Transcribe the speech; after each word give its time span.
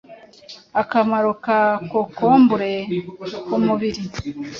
Akamaro 0.81 1.31
ka 1.43 1.59
Kokombure 1.89 2.71
ku 3.45 3.55
mubiri: 3.65 4.03